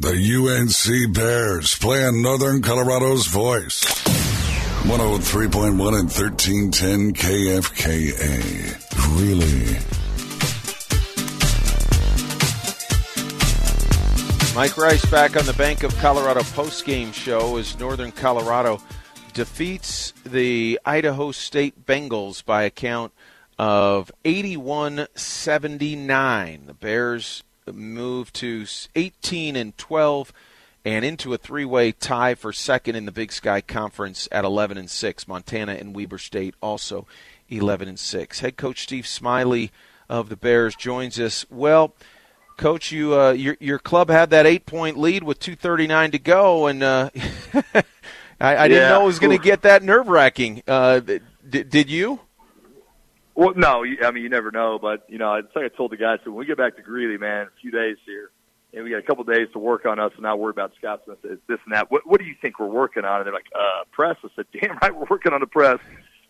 The 0.00 0.14
UNC 0.14 1.12
Bears 1.12 1.76
playing 1.76 2.22
Northern 2.22 2.62
Colorado's 2.62 3.26
voice. 3.26 3.82
103.1 4.84 5.70
and 5.70 5.80
1310 5.80 7.14
KFKA. 7.14 8.78
Really? 9.18 9.76
Mike 14.54 14.76
Rice 14.76 15.04
back 15.10 15.36
on 15.36 15.44
the 15.46 15.54
Bank 15.54 15.82
of 15.82 15.92
Colorado 15.96 16.42
postgame 16.42 17.12
show 17.12 17.56
as 17.56 17.76
Northern 17.80 18.12
Colorado 18.12 18.80
defeats 19.32 20.12
the 20.24 20.78
Idaho 20.84 21.32
State 21.32 21.84
Bengals 21.84 22.44
by 22.44 22.62
a 22.62 22.70
count 22.70 23.12
of 23.58 24.12
81 24.24 25.08
79. 25.16 26.66
The 26.66 26.74
Bears 26.74 27.42
move 27.72 28.32
to 28.34 28.66
18 28.94 29.56
and 29.56 29.76
12 29.76 30.32
and 30.84 31.04
into 31.04 31.34
a 31.34 31.38
three-way 31.38 31.92
tie 31.92 32.34
for 32.34 32.52
second 32.52 32.96
in 32.96 33.04
the 33.04 33.12
Big 33.12 33.32
Sky 33.32 33.60
Conference 33.60 34.28
at 34.32 34.44
11 34.44 34.78
and 34.78 34.90
6. 34.90 35.28
Montana 35.28 35.74
and 35.74 35.94
Weber 35.94 36.18
State 36.18 36.54
also 36.62 37.06
11 37.48 37.88
and 37.88 37.98
6. 37.98 38.40
Head 38.40 38.56
coach 38.56 38.82
Steve 38.82 39.06
Smiley 39.06 39.70
of 40.08 40.28
the 40.28 40.36
Bears 40.36 40.74
joins 40.74 41.18
us. 41.18 41.44
Well, 41.50 41.94
coach, 42.56 42.92
you 42.92 43.18
uh, 43.18 43.32
your 43.32 43.56
your 43.60 43.78
club 43.78 44.10
had 44.10 44.30
that 44.30 44.46
eight-point 44.46 44.98
lead 44.98 45.22
with 45.22 45.40
2:39 45.40 46.12
to 46.12 46.18
go, 46.18 46.66
and 46.66 46.82
uh, 46.82 47.10
I, 47.54 47.82
I 48.40 48.52
yeah. 48.52 48.68
didn't 48.68 48.88
know 48.88 49.02
it 49.02 49.06
was 49.06 49.18
going 49.18 49.36
to 49.36 49.42
get 49.42 49.62
that 49.62 49.82
nerve-wracking. 49.82 50.62
Uh, 50.66 51.00
did, 51.00 51.70
did 51.70 51.90
you? 51.90 52.20
Well, 53.38 53.52
no, 53.54 53.84
I 53.84 54.10
mean 54.10 54.24
you 54.24 54.28
never 54.28 54.50
know, 54.50 54.80
but 54.82 55.04
you 55.08 55.16
know, 55.16 55.34
it's 55.34 55.54
like 55.54 55.64
I 55.64 55.68
told 55.68 55.92
the 55.92 55.96
guys. 55.96 56.18
So 56.24 56.32
when 56.32 56.40
we 56.40 56.46
get 56.46 56.56
back 56.56 56.74
to 56.74 56.82
Greeley, 56.82 57.18
man, 57.18 57.46
a 57.46 57.60
few 57.60 57.70
days 57.70 57.96
here, 58.04 58.32
and 58.74 58.82
we 58.82 58.90
got 58.90 58.98
a 58.98 59.02
couple 59.02 59.22
days 59.22 59.46
to 59.52 59.60
work 59.60 59.86
on 59.86 60.00
us 60.00 60.10
and 60.14 60.24
not 60.24 60.40
worry 60.40 60.50
about 60.50 60.72
scouts 60.76 61.02
and 61.06 61.16
this 61.22 61.60
and 61.64 61.72
that. 61.72 61.88
What, 61.88 62.04
what 62.04 62.18
do 62.18 62.26
you 62.26 62.34
think 62.42 62.58
we're 62.58 62.66
working 62.66 63.04
on? 63.04 63.18
And 63.18 63.26
they're 63.26 63.32
like, 63.32 63.46
uh, 63.54 63.84
press. 63.92 64.16
I 64.24 64.28
said, 64.34 64.46
damn 64.60 64.76
right, 64.82 64.92
we're 64.92 65.06
working 65.08 65.32
on 65.32 65.38
the 65.38 65.46
press, 65.46 65.78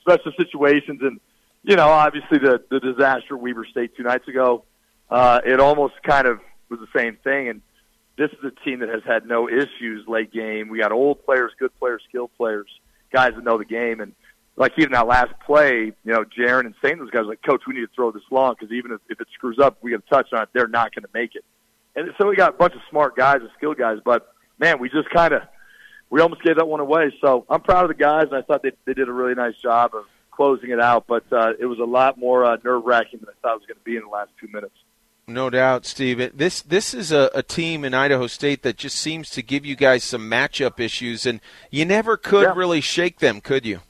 special 0.00 0.32
situations, 0.38 1.00
and 1.02 1.20
you 1.62 1.76
know, 1.76 1.88
obviously 1.88 2.38
the 2.38 2.64
the 2.70 2.80
disaster 2.80 3.34
at 3.34 3.40
Weber 3.42 3.66
State 3.70 3.94
two 3.98 4.02
nights 4.02 4.26
ago. 4.26 4.64
Uh, 5.10 5.42
it 5.44 5.60
almost 5.60 6.02
kind 6.04 6.26
of 6.26 6.40
was 6.70 6.80
the 6.80 6.98
same 6.98 7.18
thing, 7.22 7.50
and 7.50 7.60
this 8.16 8.30
is 8.30 8.38
a 8.44 8.64
team 8.64 8.80
that 8.80 8.88
has 8.88 9.02
had 9.06 9.26
no 9.26 9.46
issues 9.46 10.08
late 10.08 10.32
game. 10.32 10.70
We 10.70 10.78
got 10.78 10.90
old 10.90 11.22
players, 11.26 11.52
good 11.58 11.78
players, 11.78 12.02
skilled 12.08 12.30
players, 12.38 12.68
guys 13.12 13.32
that 13.34 13.44
know 13.44 13.58
the 13.58 13.66
game, 13.66 14.00
and 14.00 14.14
like 14.56 14.72
even 14.78 14.92
that 14.92 15.06
last 15.06 15.32
play, 15.44 15.92
you 16.04 16.12
know, 16.12 16.24
Jaron 16.24 16.66
and 16.66 16.74
St. 16.82 16.98
those 16.98 17.10
guys 17.10 17.22
were 17.22 17.30
like, 17.30 17.42
Coach, 17.42 17.62
we 17.66 17.74
need 17.74 17.80
to 17.80 17.90
throw 17.94 18.12
this 18.12 18.22
long 18.30 18.54
because 18.58 18.72
even 18.72 18.92
if, 18.92 19.00
if 19.08 19.20
it 19.20 19.26
screws 19.34 19.58
up, 19.58 19.78
we 19.82 19.90
get 19.90 20.02
a 20.06 20.14
touch 20.14 20.28
on 20.32 20.42
it, 20.42 20.48
they're 20.52 20.68
not 20.68 20.94
going 20.94 21.02
to 21.02 21.10
make 21.12 21.34
it. 21.34 21.44
And 21.96 22.10
so 22.18 22.28
we 22.28 22.36
got 22.36 22.54
a 22.54 22.56
bunch 22.56 22.74
of 22.74 22.80
smart 22.90 23.16
guys 23.16 23.38
and 23.40 23.50
skilled 23.56 23.78
guys, 23.78 23.98
but 24.04 24.32
man, 24.58 24.78
we 24.78 24.88
just 24.88 25.10
kind 25.10 25.34
of 25.34 25.42
we 26.10 26.20
almost 26.20 26.42
gave 26.42 26.56
that 26.56 26.68
one 26.68 26.80
away. 26.80 27.12
So 27.20 27.44
I'm 27.48 27.60
proud 27.60 27.84
of 27.84 27.88
the 27.88 27.94
guys. 27.94 28.26
And 28.30 28.36
I 28.36 28.42
thought 28.42 28.62
they 28.62 28.72
they 28.84 28.94
did 28.94 29.08
a 29.08 29.12
really 29.12 29.34
nice 29.34 29.56
job 29.56 29.94
of 29.94 30.04
closing 30.30 30.70
it 30.70 30.80
out, 30.80 31.06
but 31.06 31.24
uh, 31.32 31.52
it 31.58 31.66
was 31.66 31.78
a 31.78 31.84
lot 31.84 32.18
more 32.18 32.44
uh, 32.44 32.56
nerve 32.64 32.84
wracking 32.84 33.20
than 33.20 33.28
I 33.28 33.32
thought 33.42 33.54
it 33.54 33.60
was 33.60 33.66
going 33.66 33.78
to 33.78 33.84
be 33.84 33.96
in 33.96 34.02
the 34.02 34.08
last 34.08 34.30
two 34.40 34.48
minutes. 34.48 34.74
No 35.26 35.48
doubt, 35.48 35.86
Steve. 35.86 36.36
This 36.36 36.60
this 36.60 36.92
is 36.92 37.10
a, 37.10 37.30
a, 37.34 37.42
team 37.42 37.82
in 37.82 37.94
Idaho 37.94 38.26
State 38.26 38.62
that 38.62 38.76
just 38.76 38.96
seems 38.96 39.30
to 39.30 39.42
give 39.42 39.64
you 39.64 39.74
guys 39.74 40.04
some 40.04 40.30
matchup 40.30 40.78
issues, 40.78 41.24
and 41.24 41.40
you 41.70 41.86
never 41.86 42.18
could 42.18 42.42
yeah. 42.42 42.52
really 42.54 42.82
shake 42.82 43.20
them, 43.20 43.40
could 43.40 43.64
you? 43.64 43.80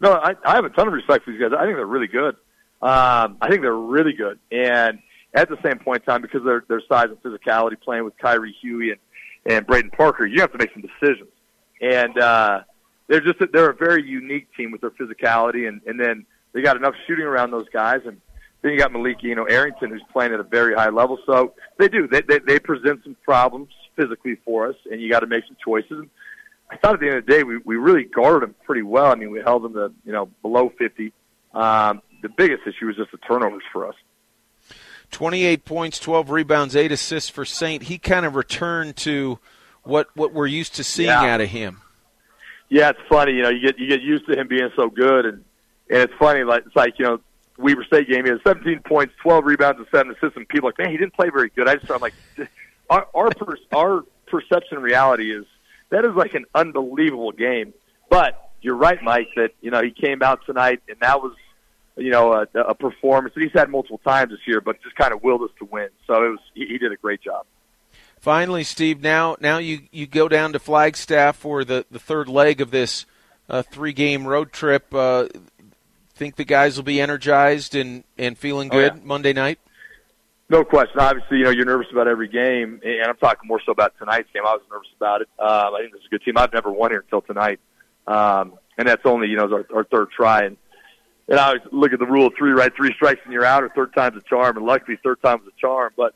No, 0.00 0.12
I, 0.12 0.34
I 0.44 0.54
have 0.54 0.64
a 0.64 0.70
ton 0.70 0.86
of 0.86 0.92
respect 0.92 1.24
for 1.24 1.32
these 1.32 1.40
guys. 1.40 1.50
I 1.58 1.64
think 1.64 1.76
they're 1.76 1.86
really 1.86 2.06
good. 2.06 2.36
Um, 2.80 3.38
I 3.40 3.48
think 3.48 3.62
they're 3.62 3.74
really 3.74 4.12
good, 4.12 4.38
and 4.52 5.00
at 5.34 5.48
the 5.48 5.58
same 5.64 5.78
point 5.78 6.02
in 6.02 6.06
time, 6.06 6.22
because 6.22 6.44
their 6.44 6.64
their 6.68 6.80
size 6.88 7.08
and 7.08 7.20
physicality, 7.22 7.80
playing 7.80 8.04
with 8.04 8.16
Kiree 8.18 8.52
Huie 8.64 8.92
and 8.92 9.00
and 9.46 9.66
Braden 9.66 9.90
Parker, 9.90 10.26
you 10.26 10.40
have 10.40 10.52
to 10.52 10.58
make 10.58 10.72
some 10.72 10.82
decisions. 10.82 11.28
And 11.80 12.18
uh, 12.18 12.60
they're 13.08 13.20
just 13.20 13.38
they're 13.52 13.70
a 13.70 13.74
very 13.74 14.04
unique 14.04 14.48
team 14.56 14.70
with 14.70 14.80
their 14.80 14.90
physicality, 14.90 15.66
and 15.66 15.80
and 15.86 15.98
then 15.98 16.24
they 16.52 16.62
got 16.62 16.76
enough 16.76 16.94
shooting 17.06 17.24
around 17.24 17.50
those 17.50 17.68
guys, 17.72 18.00
and 18.06 18.20
then 18.62 18.72
you 18.72 18.78
got 18.78 18.92
Malik, 18.92 19.22
you 19.22 19.34
know, 19.34 19.44
Arrington, 19.44 19.90
who's 19.90 20.02
playing 20.12 20.32
at 20.32 20.40
a 20.40 20.44
very 20.44 20.74
high 20.74 20.90
level. 20.90 21.18
So 21.26 21.54
they 21.78 21.88
do 21.88 22.06
they 22.06 22.22
they, 22.22 22.38
they 22.38 22.58
present 22.58 23.02
some 23.02 23.16
problems 23.24 23.68
physically 23.96 24.36
for 24.44 24.68
us, 24.68 24.76
and 24.90 25.00
you 25.00 25.10
got 25.10 25.20
to 25.20 25.26
make 25.26 25.44
some 25.46 25.56
choices. 25.64 26.06
I 26.70 26.76
thought 26.76 26.94
at 26.94 27.00
the 27.00 27.06
end 27.06 27.16
of 27.16 27.26
the 27.26 27.32
day, 27.32 27.42
we, 27.42 27.58
we 27.58 27.76
really 27.76 28.04
guarded 28.04 28.48
them 28.48 28.54
pretty 28.64 28.82
well. 28.82 29.06
I 29.06 29.14
mean, 29.14 29.30
we 29.30 29.40
held 29.40 29.62
them 29.62 29.72
to, 29.74 29.92
you 30.04 30.12
know, 30.12 30.26
below 30.42 30.70
50. 30.78 31.12
Um, 31.54 32.02
the 32.22 32.28
biggest 32.28 32.66
issue 32.66 32.86
was 32.86 32.96
just 32.96 33.10
the 33.10 33.18
turnovers 33.18 33.62
for 33.72 33.88
us. 33.88 33.94
28 35.10 35.64
points, 35.64 35.98
12 35.98 36.30
rebounds, 36.30 36.76
8 36.76 36.92
assists 36.92 37.30
for 37.30 37.44
Saint. 37.44 37.84
He 37.84 37.98
kind 37.98 38.26
of 38.26 38.34
returned 38.34 38.96
to 38.98 39.38
what 39.82 40.08
what 40.14 40.34
we're 40.34 40.46
used 40.46 40.74
to 40.74 40.84
seeing 40.84 41.08
yeah. 41.08 41.22
out 41.22 41.40
of 41.40 41.48
him. 41.48 41.80
Yeah, 42.68 42.90
it's 42.90 42.98
funny, 43.08 43.32
you 43.32 43.42
know, 43.42 43.48
you 43.48 43.60
get 43.60 43.78
you 43.78 43.88
get 43.88 44.02
used 44.02 44.26
to 44.26 44.38
him 44.38 44.48
being 44.48 44.68
so 44.76 44.90
good 44.90 45.24
and 45.24 45.44
and 45.88 46.02
it's 46.02 46.12
funny 46.18 46.44
like 46.44 46.66
it's 46.66 46.76
like, 46.76 46.98
you 46.98 47.06
know, 47.06 47.20
Weber 47.56 47.84
State 47.84 48.08
game, 48.08 48.24
he 48.24 48.30
had 48.30 48.40
17 48.46 48.80
points, 48.80 49.14
12 49.22 49.44
rebounds 49.46 49.78
and 49.78 49.86
7 49.90 50.12
assists 50.12 50.36
and 50.36 50.46
people 50.48 50.68
are 50.68 50.72
like, 50.72 50.78
"Man, 50.78 50.90
he 50.90 50.98
didn't 50.98 51.14
play 51.14 51.30
very 51.30 51.48
good." 51.48 51.66
I 51.66 51.76
just 51.76 51.90
I'm 51.90 52.00
like 52.00 52.14
our 52.90 53.06
our 53.14 53.30
per, 53.30 53.56
our 53.72 54.04
perception 54.26 54.80
reality 54.80 55.34
is 55.34 55.46
that 55.90 56.04
is 56.04 56.14
like 56.14 56.34
an 56.34 56.44
unbelievable 56.54 57.32
game. 57.32 57.72
But 58.10 58.50
you're 58.60 58.76
right, 58.76 59.02
Mike, 59.02 59.28
that 59.36 59.50
you 59.60 59.70
know 59.70 59.82
he 59.82 59.90
came 59.90 60.22
out 60.22 60.40
tonight, 60.46 60.82
and 60.88 60.98
that 61.00 61.22
was 61.22 61.32
you 61.96 62.10
know 62.10 62.32
a, 62.32 62.46
a 62.60 62.74
performance 62.74 63.34
that 63.34 63.42
he's 63.42 63.52
had 63.52 63.70
multiple 63.70 63.98
times 63.98 64.30
this 64.30 64.40
year, 64.46 64.60
but 64.60 64.82
just 64.82 64.96
kind 64.96 65.12
of 65.12 65.22
willed 65.22 65.42
us 65.42 65.50
to 65.58 65.64
win. 65.64 65.88
So 66.06 66.14
it 66.14 66.28
was 66.30 66.40
he, 66.54 66.66
he 66.66 66.78
did 66.78 66.92
a 66.92 66.96
great 66.96 67.22
job. 67.22 67.46
Finally, 68.20 68.64
Steve, 68.64 69.00
now 69.02 69.36
now 69.40 69.58
you 69.58 69.80
you 69.92 70.06
go 70.06 70.28
down 70.28 70.52
to 70.52 70.58
Flagstaff 70.58 71.36
for 71.36 71.64
the 71.64 71.84
the 71.90 71.98
third 71.98 72.28
leg 72.28 72.60
of 72.60 72.70
this 72.70 73.06
uh, 73.48 73.62
three 73.62 73.92
game 73.92 74.26
road 74.26 74.52
trip. 74.52 74.92
Uh, 74.92 75.28
think 76.18 76.36
the 76.36 76.44
guys 76.44 76.76
will 76.76 76.84
be 76.84 77.00
energized 77.00 77.74
and 77.74 78.04
and 78.18 78.36
feeling 78.36 78.68
good 78.68 78.92
oh, 78.92 78.96
yeah. 78.96 79.02
Monday 79.04 79.32
night. 79.32 79.58
No 80.50 80.64
question. 80.64 80.98
Obviously, 80.98 81.38
you 81.38 81.44
know 81.44 81.50
you're 81.50 81.66
nervous 81.66 81.88
about 81.92 82.08
every 82.08 82.28
game, 82.28 82.80
and 82.82 83.02
I'm 83.06 83.16
talking 83.16 83.46
more 83.46 83.60
so 83.64 83.72
about 83.72 83.92
tonight's 83.98 84.28
game. 84.32 84.44
I 84.46 84.52
was 84.52 84.62
nervous 84.70 84.88
about 84.96 85.20
it. 85.20 85.28
Um, 85.38 85.74
I 85.74 85.80
think 85.80 85.92
this 85.92 86.00
is 86.00 86.06
a 86.06 86.10
good 86.10 86.22
team. 86.24 86.38
I've 86.38 86.52
never 86.52 86.70
won 86.70 86.90
here 86.90 87.00
until 87.00 87.20
tonight, 87.20 87.60
um, 88.06 88.54
and 88.78 88.88
that's 88.88 89.02
only 89.04 89.28
you 89.28 89.36
know 89.36 89.44
our, 89.52 89.66
our 89.74 89.84
third 89.84 90.08
try. 90.10 90.44
And 90.44 90.56
and 91.28 91.38
I 91.38 91.48
always 91.48 91.62
look 91.70 91.92
at 91.92 91.98
the 91.98 92.06
rule 92.06 92.26
of 92.28 92.32
three, 92.38 92.52
right? 92.52 92.72
Three 92.74 92.94
strikes 92.94 93.20
and 93.24 93.32
you're 93.32 93.44
out, 93.44 93.62
or 93.62 93.68
third 93.68 93.92
time's 93.94 94.16
a 94.16 94.22
charm. 94.22 94.56
And 94.56 94.64
luckily, 94.64 94.98
third 95.02 95.20
time's 95.22 95.46
a 95.46 95.60
charm. 95.60 95.92
But 95.96 96.14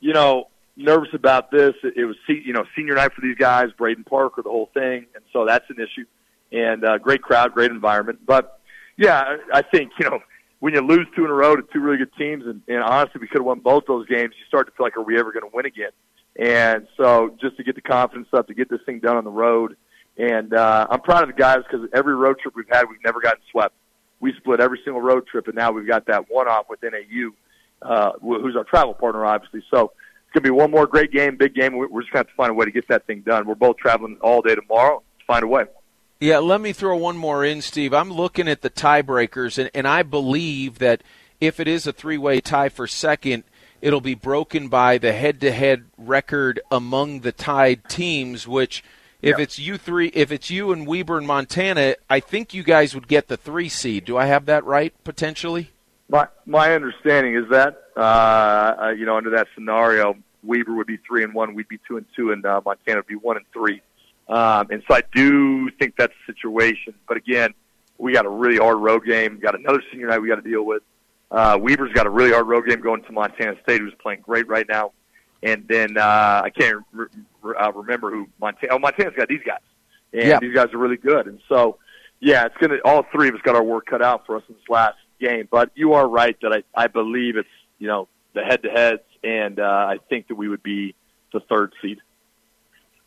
you 0.00 0.12
know, 0.12 0.48
nervous 0.76 1.14
about 1.14 1.50
this. 1.50 1.72
It, 1.82 1.94
it 1.96 2.04
was 2.04 2.16
you 2.28 2.52
know 2.52 2.64
senior 2.76 2.94
night 2.94 3.14
for 3.14 3.22
these 3.22 3.36
guys, 3.36 3.68
Braden 3.78 4.04
Parker, 4.04 4.42
the 4.42 4.50
whole 4.50 4.70
thing, 4.74 5.06
and 5.14 5.24
so 5.32 5.46
that's 5.46 5.68
an 5.70 5.76
issue. 5.76 6.04
And 6.52 6.84
uh, 6.84 6.98
great 6.98 7.22
crowd, 7.22 7.54
great 7.54 7.70
environment. 7.70 8.20
But 8.26 8.60
yeah, 8.98 9.38
I 9.52 9.62
think 9.62 9.92
you 9.98 10.10
know 10.10 10.18
when 10.64 10.72
you 10.72 10.80
lose 10.80 11.06
two 11.14 11.26
in 11.26 11.30
a 11.30 11.34
row 11.34 11.54
to 11.54 11.62
two 11.74 11.78
really 11.78 11.98
good 11.98 12.14
teams, 12.16 12.46
and, 12.46 12.62
and 12.68 12.82
honestly, 12.82 13.20
we 13.20 13.26
could 13.26 13.40
have 13.40 13.44
won 13.44 13.58
both 13.58 13.84
those 13.86 14.06
games. 14.06 14.32
You 14.38 14.46
start 14.48 14.66
to 14.66 14.72
feel 14.72 14.86
like, 14.86 14.96
are 14.96 15.02
we 15.02 15.18
ever 15.18 15.30
going 15.30 15.42
to 15.42 15.54
win 15.54 15.66
again? 15.66 15.90
And 16.40 16.88
so, 16.96 17.36
just 17.38 17.58
to 17.58 17.62
get 17.64 17.74
the 17.74 17.82
confidence 17.82 18.28
up, 18.32 18.46
to 18.46 18.54
get 18.54 18.70
this 18.70 18.80
thing 18.86 19.00
done 19.00 19.18
on 19.18 19.24
the 19.24 19.30
road, 19.30 19.76
and 20.16 20.54
uh, 20.54 20.86
I'm 20.88 21.02
proud 21.02 21.22
of 21.22 21.28
the 21.28 21.38
guys 21.38 21.58
because 21.70 21.86
every 21.92 22.14
road 22.14 22.38
trip 22.38 22.56
we've 22.56 22.64
had, 22.70 22.88
we've 22.88 23.04
never 23.04 23.20
gotten 23.20 23.42
swept. 23.50 23.74
We 24.20 24.32
split 24.38 24.60
every 24.60 24.80
single 24.86 25.02
road 25.02 25.26
trip, 25.26 25.48
and 25.48 25.54
now 25.54 25.70
we've 25.70 25.86
got 25.86 26.06
that 26.06 26.30
one 26.30 26.48
off 26.48 26.64
with 26.70 26.82
NAU, 26.82 27.32
uh, 27.82 28.12
who's 28.22 28.56
our 28.56 28.64
travel 28.64 28.94
partner, 28.94 29.26
obviously. 29.26 29.62
So 29.70 29.92
it's 29.92 30.32
going 30.32 30.44
to 30.44 30.48
be 30.48 30.50
one 30.50 30.70
more 30.70 30.86
great 30.86 31.12
game, 31.12 31.36
big 31.36 31.54
game. 31.54 31.76
We're 31.76 31.88
just 32.00 32.10
going 32.10 32.10
to 32.10 32.16
have 32.16 32.28
to 32.28 32.34
find 32.38 32.50
a 32.50 32.54
way 32.54 32.64
to 32.64 32.72
get 32.72 32.88
that 32.88 33.06
thing 33.06 33.20
done. 33.20 33.46
We're 33.46 33.54
both 33.54 33.76
traveling 33.76 34.16
all 34.22 34.40
day 34.40 34.54
tomorrow 34.54 35.02
to 35.18 35.24
find 35.26 35.44
a 35.44 35.46
way. 35.46 35.64
Yeah, 36.24 36.38
let 36.38 36.62
me 36.62 36.72
throw 36.72 36.96
one 36.96 37.18
more 37.18 37.44
in, 37.44 37.60
Steve. 37.60 37.92
I'm 37.92 38.10
looking 38.10 38.48
at 38.48 38.62
the 38.62 38.70
tiebreakers, 38.70 39.58
and, 39.58 39.70
and 39.74 39.86
I 39.86 40.02
believe 40.02 40.78
that 40.78 41.02
if 41.38 41.60
it 41.60 41.68
is 41.68 41.86
a 41.86 41.92
three 41.92 42.16
way 42.16 42.40
tie 42.40 42.70
for 42.70 42.86
second, 42.86 43.44
it'll 43.82 44.00
be 44.00 44.14
broken 44.14 44.68
by 44.68 44.96
the 44.96 45.12
head 45.12 45.38
to 45.42 45.52
head 45.52 45.84
record 45.98 46.60
among 46.70 47.20
the 47.20 47.30
tied 47.30 47.90
teams, 47.90 48.48
which 48.48 48.82
if 49.20 49.38
it's 49.38 49.58
you 49.58 49.76
three 49.76 50.06
if 50.14 50.32
it's 50.32 50.48
you 50.48 50.72
and 50.72 50.86
Weber 50.86 51.18
and 51.18 51.26
Montana, 51.26 51.96
I 52.08 52.20
think 52.20 52.54
you 52.54 52.62
guys 52.62 52.94
would 52.94 53.06
get 53.06 53.28
the 53.28 53.36
three 53.36 53.68
seed. 53.68 54.06
Do 54.06 54.16
I 54.16 54.24
have 54.24 54.46
that 54.46 54.64
right 54.64 54.94
potentially? 55.04 55.72
My 56.08 56.28
my 56.46 56.74
understanding 56.74 57.34
is 57.34 57.50
that 57.50 57.82
uh, 57.98 58.94
you 58.96 59.04
know 59.04 59.18
under 59.18 59.28
that 59.36 59.48
scenario, 59.54 60.16
Weber 60.42 60.72
would 60.72 60.86
be 60.86 60.96
three 61.06 61.22
and 61.22 61.34
one, 61.34 61.54
we'd 61.54 61.68
be 61.68 61.80
two 61.86 61.98
and 61.98 62.06
two, 62.16 62.32
and 62.32 62.46
uh, 62.46 62.62
Montana 62.64 63.00
would 63.00 63.06
be 63.06 63.14
one 63.14 63.36
and 63.36 63.44
three. 63.52 63.82
Um, 64.28 64.68
and 64.70 64.82
so 64.88 64.94
I 64.94 65.02
do 65.14 65.70
think 65.70 65.94
that's 65.96 66.12
the 66.26 66.32
situation. 66.32 66.94
But 67.06 67.16
again, 67.16 67.54
we 67.98 68.12
got 68.12 68.26
a 68.26 68.30
really 68.30 68.56
hard 68.56 68.78
road 68.78 69.04
game. 69.04 69.38
Got 69.38 69.58
another 69.58 69.82
senior 69.90 70.08
night 70.08 70.20
we 70.20 70.28
got 70.28 70.36
to 70.36 70.48
deal 70.48 70.64
with. 70.64 70.82
Uh, 71.30 71.58
Weber's 71.60 71.92
got 71.92 72.06
a 72.06 72.10
really 72.10 72.32
hard 72.32 72.46
road 72.46 72.66
game 72.66 72.80
going 72.80 73.02
to 73.02 73.12
Montana 73.12 73.56
State, 73.62 73.80
who's 73.80 73.94
playing 74.00 74.20
great 74.20 74.46
right 74.48 74.66
now. 74.68 74.92
And 75.42 75.66
then 75.68 75.98
uh, 75.98 76.42
I 76.44 76.50
can't 76.50 76.84
re- 76.92 77.06
re- 77.42 77.56
uh, 77.58 77.72
remember 77.72 78.10
who 78.10 78.28
Montana. 78.40 78.74
Oh, 78.74 78.78
Montana's 78.78 79.14
got 79.16 79.28
these 79.28 79.42
guys, 79.44 79.58
and 80.12 80.22
yep. 80.22 80.40
these 80.40 80.54
guys 80.54 80.72
are 80.72 80.78
really 80.78 80.96
good. 80.96 81.26
And 81.26 81.38
so, 81.48 81.78
yeah, 82.20 82.46
it's 82.46 82.56
gonna. 82.58 82.78
All 82.84 83.04
three 83.12 83.28
of 83.28 83.34
us 83.34 83.42
got 83.42 83.54
our 83.54 83.62
work 83.62 83.86
cut 83.86 84.00
out 84.00 84.24
for 84.24 84.36
us 84.36 84.42
in 84.48 84.54
this 84.54 84.64
last 84.70 84.96
game. 85.20 85.46
But 85.50 85.70
you 85.74 85.92
are 85.94 86.08
right 86.08 86.36
that 86.40 86.52
I 86.52 86.62
I 86.74 86.86
believe 86.86 87.36
it's 87.36 87.48
you 87.78 87.88
know 87.88 88.08
the 88.32 88.42
head 88.42 88.62
to 88.62 88.70
heads, 88.70 89.02
and 89.22 89.60
uh, 89.60 89.64
I 89.64 89.98
think 90.08 90.28
that 90.28 90.36
we 90.36 90.48
would 90.48 90.62
be 90.62 90.94
the 91.32 91.40
third 91.40 91.74
seed. 91.82 91.98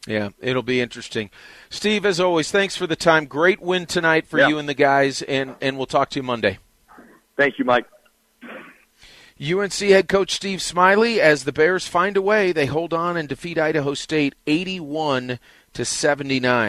Yeah, 0.08 0.30
it'll 0.40 0.64
be 0.64 0.80
interesting. 0.80 1.30
Steve, 1.70 2.06
as 2.06 2.20
always, 2.20 2.50
thanks 2.50 2.78
for 2.78 2.88
the 2.88 2.96
time. 2.96 3.26
Great 3.26 3.62
win 3.62 3.86
tonight 3.86 4.26
for 4.26 4.40
yeah. 4.40 4.48
you 4.48 4.58
and 4.58 4.68
the 4.68 4.74
guys, 4.74 5.22
and, 5.22 5.56
and 5.62 5.78
we'll 5.78 5.86
talk 5.86 6.10
to 6.12 6.20
you 6.20 6.24
Monday. 6.24 6.60
Thank 7.36 7.60
you, 7.60 7.66
Mike. 7.66 7.86
UNC 9.40 9.74
head 9.74 10.08
coach 10.08 10.34
Steve 10.34 10.62
Smiley, 10.62 11.22
as 11.22 11.44
the 11.44 11.52
Bears 11.52 11.88
find 11.88 12.18
a 12.18 12.22
way, 12.22 12.52
they 12.52 12.66
hold 12.66 12.94
on 12.94 13.18
and 13.18 13.30
defeat 13.30 13.60
Idaho 13.60 13.94
State 13.94 14.34
81 14.48 15.40
to 15.74 15.86
79. 15.86 16.66